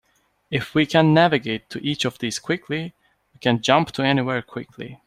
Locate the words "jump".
3.61-3.91